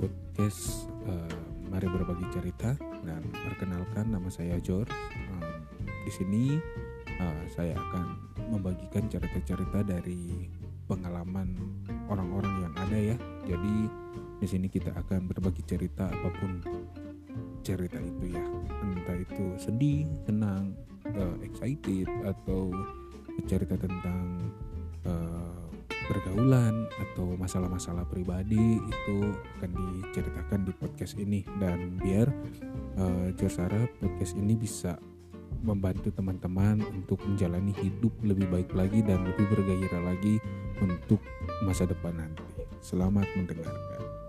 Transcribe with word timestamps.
podcast 0.00 0.88
uh, 1.04 1.36
Mari 1.68 1.84
Berbagi 1.92 2.24
Cerita 2.32 2.72
dan 3.04 3.20
perkenalkan 3.32 4.08
nama 4.08 4.32
saya 4.32 4.56
George. 4.64 4.88
Um, 5.28 5.60
di 6.08 6.12
sini 6.12 6.44
uh, 7.20 7.44
saya 7.52 7.76
akan 7.76 8.16
membagikan 8.48 9.04
cerita-cerita 9.12 9.84
dari 9.84 10.48
pengalaman 10.88 11.52
orang-orang 12.08 12.64
yang 12.64 12.74
ada 12.80 12.98
ya. 13.12 13.16
Jadi 13.44 13.92
di 14.40 14.46
sini 14.48 14.72
kita 14.72 14.96
akan 14.96 15.28
berbagi 15.28 15.60
cerita 15.68 16.08
apa 16.08 16.28
pun 16.40 16.64
cerita 17.60 18.00
itu 18.00 18.32
ya, 18.32 18.44
entah 18.88 19.20
itu 19.20 19.44
sedih, 19.60 20.08
senang, 20.24 20.72
uh, 21.12 21.36
excited 21.44 22.08
atau 22.24 22.72
cerita 23.44 23.76
tentang 23.76 24.48
uh, 24.48 24.63
pergaulan 26.06 26.86
atau 27.00 27.36
masalah-masalah 27.36 28.04
pribadi 28.08 28.78
itu 28.78 29.16
akan 29.58 29.70
diceritakan 29.72 30.60
di 30.68 30.72
podcast 30.76 31.14
ini 31.16 31.40
dan 31.58 31.96
biar 32.00 32.28
uh, 33.00 33.32
podcast 34.00 34.32
ini 34.36 34.54
bisa 34.54 34.96
membantu 35.64 36.12
teman-teman 36.12 36.84
untuk 36.92 37.24
menjalani 37.24 37.72
hidup 37.80 38.12
lebih 38.20 38.48
baik 38.52 38.70
lagi 38.76 39.00
dan 39.00 39.24
lebih 39.24 39.48
bergairah 39.48 40.02
lagi 40.12 40.36
untuk 40.84 41.24
masa 41.64 41.88
depan 41.88 42.12
nanti. 42.20 42.44
Selamat 42.84 43.24
mendengarkan. 43.32 44.23